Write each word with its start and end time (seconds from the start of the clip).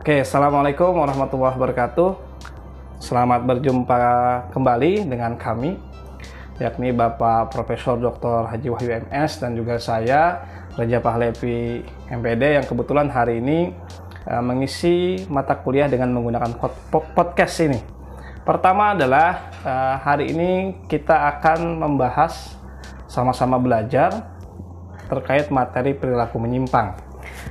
Oke, 0.00 0.24
Assalamualaikum 0.24 0.96
warahmatullahi 0.96 1.60
wabarakatuh. 1.60 2.16
Selamat 3.04 3.44
berjumpa 3.44 4.00
kembali 4.48 5.04
dengan 5.04 5.36
kami, 5.36 5.76
yakni 6.56 6.88
Bapak 6.88 7.52
Profesor 7.52 8.00
Dr. 8.00 8.48
Haji 8.48 8.72
Wahyu 8.72 8.96
MS 9.12 9.44
dan 9.44 9.52
juga 9.52 9.76
saya, 9.76 10.40
Raja 10.72 11.04
Pahlevi 11.04 11.84
MPD 12.08 12.42
yang 12.56 12.64
kebetulan 12.64 13.12
hari 13.12 13.44
ini 13.44 13.76
uh, 14.24 14.40
mengisi 14.40 15.20
mata 15.28 15.60
kuliah 15.60 15.84
dengan 15.84 16.16
menggunakan 16.16 16.56
podcast 17.12 17.60
ini. 17.60 17.84
Pertama 18.40 18.96
adalah 18.96 19.52
uh, 19.60 20.00
hari 20.00 20.32
ini 20.32 20.80
kita 20.88 21.28
akan 21.28 21.76
membahas 21.76 22.56
sama-sama 23.04 23.60
belajar 23.60 24.32
terkait 25.12 25.52
materi 25.52 25.92
perilaku 25.92 26.40
menyimpang. 26.40 27.09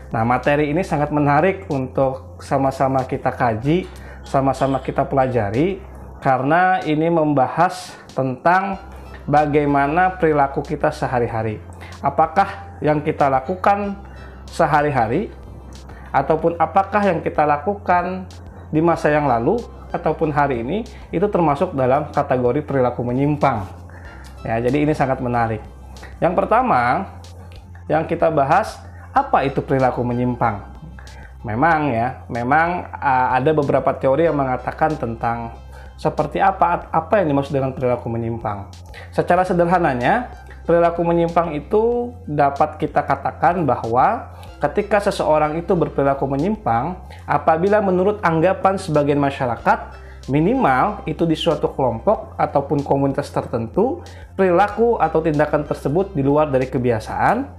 Nah, 0.09 0.25
materi 0.25 0.73
ini 0.73 0.81
sangat 0.81 1.13
menarik 1.13 1.69
untuk 1.69 2.41
sama-sama 2.41 3.05
kita 3.05 3.29
kaji, 3.29 3.85
sama-sama 4.25 4.81
kita 4.81 5.05
pelajari 5.05 5.77
karena 6.17 6.81
ini 6.81 7.13
membahas 7.13 7.93
tentang 8.17 8.81
bagaimana 9.29 10.17
perilaku 10.17 10.65
kita 10.65 10.89
sehari-hari. 10.89 11.61
Apakah 12.01 12.79
yang 12.81 13.05
kita 13.05 13.29
lakukan 13.29 14.01
sehari-hari 14.49 15.29
ataupun 16.09 16.57
apakah 16.57 17.05
yang 17.05 17.21
kita 17.21 17.45
lakukan 17.45 18.25
di 18.73 18.81
masa 18.81 19.13
yang 19.13 19.29
lalu 19.29 19.61
ataupun 19.93 20.33
hari 20.33 20.65
ini 20.65 20.77
itu 21.13 21.25
termasuk 21.29 21.77
dalam 21.77 22.09
kategori 22.09 22.65
perilaku 22.65 23.05
menyimpang. 23.05 23.65
Ya, 24.41 24.57
jadi 24.57 24.89
ini 24.89 24.93
sangat 24.97 25.21
menarik. 25.21 25.61
Yang 26.17 26.33
pertama 26.33 27.13
yang 27.85 28.05
kita 28.09 28.33
bahas 28.33 28.88
apa 29.13 29.45
itu 29.45 29.59
perilaku 29.61 30.05
menyimpang? 30.05 30.61
Memang 31.41 31.89
ya, 31.89 32.27
memang 32.27 32.91
uh, 32.91 33.27
ada 33.39 33.51
beberapa 33.55 33.95
teori 33.95 34.27
yang 34.27 34.35
mengatakan 34.35 34.93
tentang 34.99 35.55
seperti 35.95 36.39
apa 36.39 36.87
apa 36.91 37.19
yang 37.19 37.35
dimaksud 37.35 37.51
dengan 37.51 37.71
perilaku 37.75 38.07
menyimpang. 38.07 38.71
Secara 39.11 39.43
sederhananya, 39.43 40.31
perilaku 40.63 41.03
menyimpang 41.03 41.55
itu 41.55 42.15
dapat 42.27 42.79
kita 42.79 43.03
katakan 43.03 43.63
bahwa 43.63 44.35
ketika 44.63 44.99
seseorang 44.99 45.59
itu 45.59 45.75
berperilaku 45.75 46.27
menyimpang, 46.27 46.99
apabila 47.27 47.83
menurut 47.83 48.19
anggapan 48.23 48.79
sebagian 48.79 49.19
masyarakat 49.19 49.95
minimal 50.29 51.01
itu 51.09 51.25
di 51.25 51.33
suatu 51.33 51.73
kelompok 51.73 52.37
ataupun 52.37 52.85
komunitas 52.85 53.33
tertentu, 53.33 54.05
perilaku 54.37 54.95
atau 55.01 55.19
tindakan 55.19 55.65
tersebut 55.65 56.13
di 56.13 56.21
luar 56.21 56.47
dari 56.53 56.69
kebiasaan, 56.69 57.49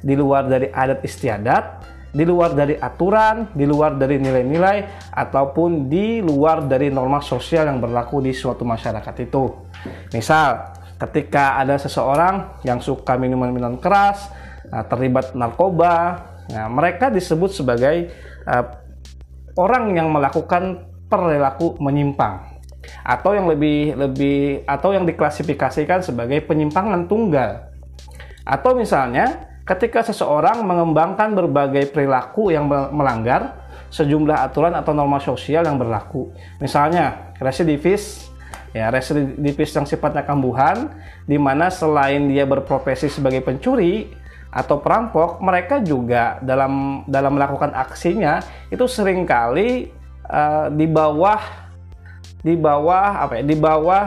di 0.00 0.14
luar 0.16 0.48
dari 0.48 0.68
adat 0.72 1.04
istiadat, 1.04 1.64
di 2.10 2.26
luar 2.26 2.58
dari 2.58 2.74
aturan, 2.74 3.54
di 3.54 3.64
luar 3.68 3.94
dari 3.94 4.18
nilai-nilai, 4.18 5.10
ataupun 5.14 5.86
di 5.86 6.18
luar 6.18 6.66
dari 6.66 6.90
norma 6.90 7.22
sosial 7.22 7.70
yang 7.70 7.78
berlaku 7.78 8.18
di 8.18 8.34
suatu 8.34 8.66
masyarakat 8.66 9.14
itu. 9.22 9.44
Misal, 10.10 10.74
ketika 10.98 11.60
ada 11.60 11.78
seseorang 11.78 12.60
yang 12.66 12.82
suka 12.82 13.14
minuman-minuman 13.14 13.78
keras, 13.78 14.28
nah, 14.68 14.82
terlibat 14.84 15.38
narkoba, 15.38 16.26
nah, 16.50 16.66
mereka 16.66 17.08
disebut 17.08 17.54
sebagai 17.54 18.10
uh, 18.44 18.64
orang 19.54 19.94
yang 19.94 20.10
melakukan 20.10 20.88
perilaku 21.10 21.74
menyimpang 21.82 22.62
atau 23.02 23.36
yang 23.36 23.50
lebih 23.50 23.98
lebih 23.98 24.64
atau 24.64 24.94
yang 24.94 25.04
diklasifikasikan 25.04 26.00
sebagai 26.00 26.42
penyimpangan 26.46 27.06
tunggal. 27.06 27.70
Atau 28.46 28.72
misalnya 28.74 29.49
ketika 29.70 30.02
seseorang 30.02 30.66
mengembangkan 30.66 31.30
berbagai 31.38 31.94
perilaku 31.94 32.50
yang 32.50 32.66
melanggar 32.70 33.70
sejumlah 33.90 34.50
aturan 34.50 34.74
atau 34.74 34.90
norma 34.90 35.22
sosial 35.22 35.62
yang 35.62 35.78
berlaku. 35.78 36.30
Misalnya, 36.58 37.34
residivis 37.38 38.30
ya 38.70 38.86
residivis 38.86 39.74
yang 39.74 39.82
sifatnya 39.82 40.22
kambuhan 40.22 40.94
di 41.26 41.34
mana 41.34 41.74
selain 41.74 42.30
dia 42.30 42.46
berprofesi 42.46 43.10
sebagai 43.10 43.42
pencuri 43.42 44.14
atau 44.50 44.82
perampok, 44.82 45.38
mereka 45.38 45.78
juga 45.78 46.42
dalam 46.42 47.06
dalam 47.06 47.38
melakukan 47.38 47.70
aksinya 47.70 48.42
itu 48.70 48.82
sering 48.90 49.22
kali 49.22 49.90
uh, 50.26 50.66
di 50.70 50.90
bawah 50.90 51.38
di 52.42 52.58
bawah 52.58 53.26
apa 53.26 53.38
ya? 53.38 53.42
di 53.46 53.54
bawah 53.58 54.04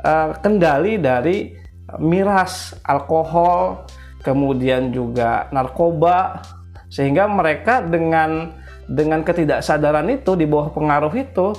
uh, 0.00 0.32
kendali 0.40 0.96
dari 0.96 1.52
miras, 2.00 2.74
alkohol, 2.82 3.84
kemudian 4.26 4.90
juga 4.90 5.46
narkoba 5.54 6.42
sehingga 6.90 7.30
mereka 7.30 7.78
dengan 7.78 8.58
dengan 8.90 9.22
ketidaksadaran 9.22 10.10
itu 10.10 10.34
di 10.34 10.46
bawah 10.50 10.74
pengaruh 10.74 11.14
itu 11.14 11.54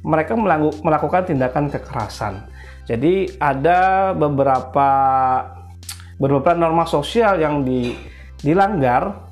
mereka 0.00 0.32
melakukan 0.80 1.28
tindakan 1.28 1.68
kekerasan. 1.68 2.48
Jadi 2.88 3.36
ada 3.36 4.12
beberapa 4.16 4.88
beberapa 6.16 6.56
norma 6.56 6.88
sosial 6.88 7.42
yang 7.42 7.66
di, 7.66 7.92
dilanggar 8.40 9.26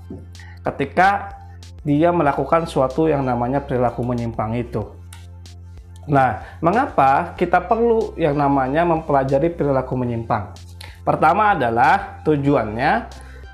ketika 0.67 1.41
dia 1.87 2.11
melakukan 2.11 2.67
suatu 2.67 3.07
yang 3.09 3.25
namanya 3.25 3.63
perilaku 3.63 4.03
menyimpang 4.03 4.57
itu. 4.59 4.83
Nah, 6.05 6.59
mengapa 6.61 7.33
kita 7.39 7.65
perlu 7.65 8.13
yang 8.21 8.37
namanya 8.37 8.85
mempelajari 8.85 9.53
perilaku 9.55 9.97
menyimpang? 9.97 10.53
Pertama 11.05 11.53
adalah 11.53 12.25
tujuannya 12.25 12.93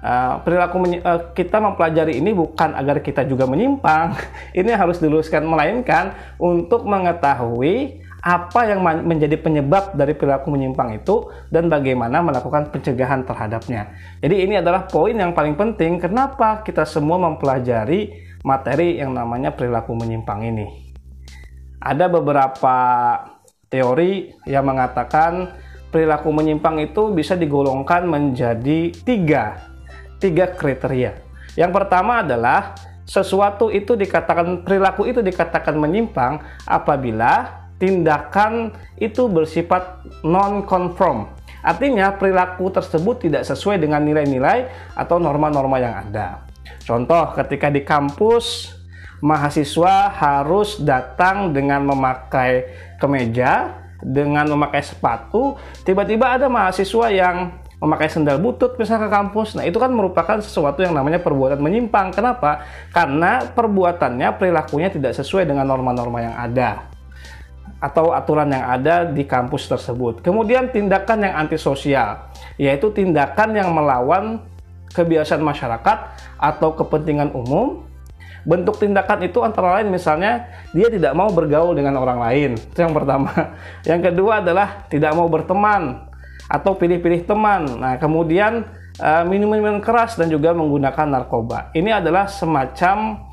uh, 0.00 0.34
perilaku 0.47 0.77
uh, 1.03 1.34
kita 1.34 1.59
mempelajari 1.59 2.16
ini 2.16 2.31
bukan 2.31 2.78
agar 2.78 3.03
kita 3.03 3.27
juga 3.27 3.44
menyimpang. 3.44 4.15
ini 4.59 4.71
harus 4.71 5.03
diluruskan 5.03 5.44
melainkan 5.44 6.15
untuk 6.38 6.87
mengetahui 6.87 8.00
apa 8.21 8.69
yang 8.69 8.84
menjadi 8.84 9.41
penyebab 9.41 9.97
dari 9.97 10.12
perilaku 10.12 10.53
menyimpang 10.53 11.00
itu 11.00 11.33
dan 11.49 11.72
bagaimana 11.72 12.21
melakukan 12.21 12.69
pencegahan 12.69 13.25
terhadapnya. 13.25 13.97
Jadi 14.21 14.44
ini 14.44 14.61
adalah 14.61 14.84
poin 14.84 15.17
yang 15.17 15.32
paling 15.32 15.56
penting 15.56 15.97
kenapa 15.97 16.61
kita 16.61 16.84
semua 16.84 17.17
mempelajari 17.17 18.12
materi 18.44 19.00
yang 19.00 19.17
namanya 19.17 19.56
perilaku 19.56 19.97
menyimpang 19.97 20.44
ini. 20.44 20.93
Ada 21.81 22.12
beberapa 22.12 22.77
teori 23.72 24.37
yang 24.44 24.69
mengatakan 24.69 25.56
perilaku 25.90 26.30
menyimpang 26.30 26.78
itu 26.80 27.10
bisa 27.10 27.34
digolongkan 27.34 28.06
menjadi 28.06 28.94
tiga, 29.04 29.70
tiga 30.22 30.54
kriteria. 30.54 31.18
Yang 31.58 31.70
pertama 31.74 32.22
adalah 32.22 32.78
sesuatu 33.04 33.74
itu 33.74 33.98
dikatakan 33.98 34.62
perilaku 34.62 35.10
itu 35.10 35.18
dikatakan 35.18 35.74
menyimpang 35.74 36.38
apabila 36.62 37.66
tindakan 37.82 38.70
itu 39.02 39.26
bersifat 39.26 40.06
non-conform. 40.22 41.26
Artinya 41.60 42.14
perilaku 42.14 42.72
tersebut 42.72 43.28
tidak 43.28 43.42
sesuai 43.44 43.82
dengan 43.82 44.00
nilai-nilai 44.06 44.70
atau 44.96 45.20
norma-norma 45.20 45.76
yang 45.76 45.92
ada. 46.08 46.46
Contoh 46.86 47.34
ketika 47.36 47.68
di 47.68 47.84
kampus 47.84 48.72
mahasiswa 49.20 50.08
harus 50.08 50.80
datang 50.80 51.52
dengan 51.52 51.84
memakai 51.84 52.64
kemeja 52.96 53.76
dengan 54.05 54.49
memakai 54.49 54.83
sepatu, 54.83 55.56
tiba-tiba 55.84 56.37
ada 56.37 56.49
mahasiswa 56.49 57.06
yang 57.12 57.53
memakai 57.81 58.12
sendal 58.12 58.37
butut 58.37 58.77
misalnya 58.77 59.09
ke 59.09 59.11
kampus. 59.12 59.56
Nah, 59.56 59.65
itu 59.65 59.81
kan 59.81 59.88
merupakan 59.88 60.37
sesuatu 60.38 60.84
yang 60.84 60.93
namanya 60.93 61.19
perbuatan 61.25 61.59
menyimpang. 61.59 62.12
Kenapa? 62.12 62.65
Karena 62.93 63.49
perbuatannya, 63.49 64.37
perilakunya 64.37 64.93
tidak 64.93 65.16
sesuai 65.16 65.49
dengan 65.49 65.65
norma-norma 65.65 66.21
yang 66.21 66.37
ada 66.37 66.93
atau 67.81 68.12
aturan 68.12 68.53
yang 68.53 68.69
ada 68.69 69.09
di 69.09 69.25
kampus 69.25 69.65
tersebut. 69.65 70.21
Kemudian 70.21 70.69
tindakan 70.69 71.25
yang 71.25 71.34
antisosial, 71.41 72.28
yaitu 72.61 72.93
tindakan 72.93 73.56
yang 73.56 73.72
melawan 73.72 74.44
kebiasaan 74.93 75.41
masyarakat 75.41 75.99
atau 76.37 76.76
kepentingan 76.76 77.32
umum 77.32 77.88
bentuk 78.44 78.81
tindakan 78.81 79.26
itu 79.26 79.40
antara 79.44 79.81
lain 79.81 79.92
misalnya 79.92 80.48
dia 80.72 80.88
tidak 80.88 81.12
mau 81.12 81.28
bergaul 81.28 81.76
dengan 81.76 82.00
orang 82.00 82.20
lain. 82.20 82.50
Itu 82.56 82.81
yang 82.81 82.94
pertama. 82.96 83.31
Yang 83.90 84.12
kedua 84.12 84.40
adalah 84.40 84.87
tidak 84.88 85.12
mau 85.16 85.28
berteman 85.28 86.08
atau 86.50 86.75
pilih-pilih 86.75 87.28
teman. 87.28 87.78
Nah 87.78 87.94
kemudian 88.00 88.66
uh, 88.98 89.25
minum-minuman 89.26 89.78
keras 89.78 90.19
dan 90.19 90.26
juga 90.32 90.50
menggunakan 90.50 91.06
narkoba. 91.06 91.70
Ini 91.72 92.02
adalah 92.02 92.26
semacam 92.26 93.26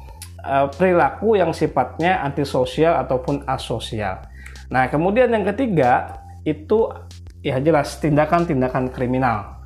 uh, 0.43 0.67
perilaku 0.69 1.39
yang 1.39 1.51
sifatnya 1.51 2.21
antisosial 2.21 2.99
ataupun 3.01 3.47
asosial. 3.49 4.21
Nah 4.69 4.85
kemudian 4.91 5.31
yang 5.31 5.47
ketiga 5.55 6.23
itu 6.45 6.87
ya 7.43 7.59
jelas 7.59 7.99
tindakan-tindakan 7.99 8.91
kriminal 8.91 9.56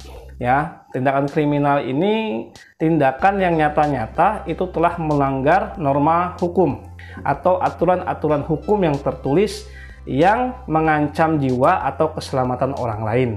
ya 0.41 0.89
tindakan 0.89 1.29
kriminal 1.29 1.85
ini 1.85 2.49
tindakan 2.81 3.38
yang 3.38 3.61
nyata-nyata 3.61 4.49
itu 4.49 4.65
telah 4.73 4.97
melanggar 4.97 5.77
norma 5.77 6.33
hukum 6.41 6.81
atau 7.21 7.61
aturan-aturan 7.61 8.41
hukum 8.49 8.81
yang 8.81 8.97
tertulis 8.97 9.69
yang 10.09 10.65
mengancam 10.65 11.38
jiwa 11.38 11.85
atau 11.85 12.09
keselamatan 12.17 12.73
orang 12.81 13.05
lain. 13.05 13.29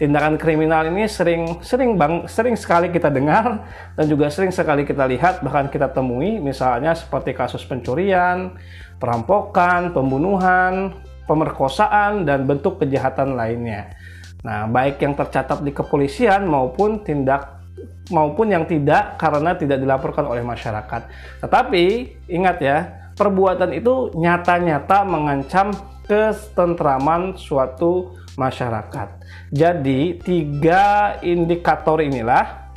Tindakan 0.00 0.40
kriminal 0.40 0.88
ini 0.88 1.04
sering 1.04 1.60
sering 1.60 2.00
bang 2.00 2.24
sering 2.24 2.56
sekali 2.56 2.88
kita 2.88 3.12
dengar 3.12 3.60
dan 3.92 4.04
juga 4.08 4.32
sering 4.32 4.48
sekali 4.48 4.88
kita 4.88 5.04
lihat 5.04 5.44
bahkan 5.44 5.68
kita 5.68 5.92
temui 5.92 6.40
misalnya 6.40 6.96
seperti 6.96 7.36
kasus 7.36 7.68
pencurian, 7.68 8.56
perampokan, 8.96 9.92
pembunuhan, 9.92 10.96
pemerkosaan 11.28 12.24
dan 12.24 12.48
bentuk 12.48 12.80
kejahatan 12.80 13.36
lainnya. 13.36 13.92
Nah, 14.44 14.68
baik 14.68 15.00
yang 15.00 15.14
tercatat 15.16 15.64
di 15.64 15.72
kepolisian 15.72 16.44
maupun 16.48 17.00
tindak 17.00 17.56
maupun 18.10 18.50
yang 18.54 18.64
tidak 18.64 19.18
karena 19.18 19.58
tidak 19.58 19.82
dilaporkan 19.82 20.26
oleh 20.26 20.42
masyarakat. 20.42 21.02
Tetapi 21.42 21.84
ingat 22.30 22.56
ya, 22.62 22.78
perbuatan 23.18 23.74
itu 23.74 24.14
nyata-nyata 24.14 25.02
mengancam 25.02 25.74
ketentraman 26.06 27.34
suatu 27.34 28.14
masyarakat. 28.38 29.08
Jadi 29.50 30.20
tiga 30.22 31.16
indikator 31.24 31.98
inilah 31.98 32.68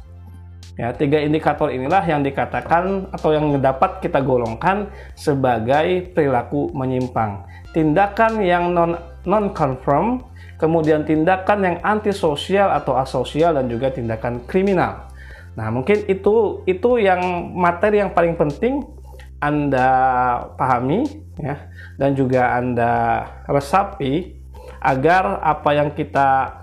ya 0.79 0.95
tiga 0.95 1.19
indikator 1.19 1.67
inilah 1.69 2.01
yang 2.07 2.23
dikatakan 2.23 3.11
atau 3.11 3.35
yang 3.35 3.51
dapat 3.59 4.00
kita 4.00 4.23
golongkan 4.23 4.88
sebagai 5.13 6.09
perilaku 6.15 6.71
menyimpang. 6.71 7.44
Tindakan 7.75 8.39
yang 8.41 8.71
non 8.71 8.95
non 9.27 9.51
conform, 9.51 10.23
kemudian 10.59 11.07
tindakan 11.07 11.59
yang 11.63 11.77
antisosial 11.81 12.69
atau 12.75 13.00
asosial 13.00 13.56
dan 13.56 13.71
juga 13.71 13.89
tindakan 13.89 14.44
kriminal. 14.44 15.07
Nah, 15.56 15.71
mungkin 15.71 16.06
itu 16.06 16.61
itu 16.67 17.00
yang 17.00 17.51
materi 17.56 18.03
yang 18.03 18.11
paling 18.13 18.35
penting 18.35 18.83
anda 19.39 19.88
pahami 20.59 21.07
ya 21.39 21.71
dan 21.95 22.11
juga 22.11 22.59
Anda 22.59 23.23
resapi 23.47 24.35
agar 24.83 25.39
apa 25.39 25.69
yang 25.75 25.95
kita 25.95 26.59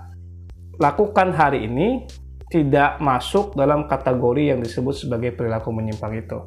lakukan 0.77 1.33
hari 1.33 1.65
ini 1.65 2.05
tidak 2.47 3.01
masuk 3.01 3.57
dalam 3.57 3.89
kategori 3.89 4.55
yang 4.55 4.59
disebut 4.61 4.93
sebagai 4.93 5.33
perilaku 5.33 5.73
menyimpang 5.73 6.15
itu. 6.15 6.39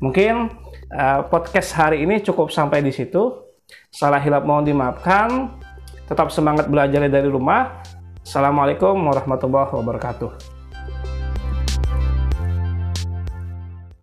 Mungkin 0.00 0.50
uh, 0.90 1.20
podcast 1.28 1.76
hari 1.76 2.02
ini 2.02 2.24
cukup 2.24 2.48
sampai 2.48 2.80
di 2.80 2.90
situ. 2.90 3.46
Salah 3.92 4.20
hilap 4.20 4.48
mohon 4.48 4.64
dimaafkan. 4.64 5.60
Tetap 6.06 6.30
semangat 6.30 6.70
belajar 6.70 7.02
dari 7.10 7.26
rumah. 7.26 7.82
Assalamualaikum 8.22 8.94
warahmatullahi 9.10 9.74
wabarakatuh. 9.74 10.55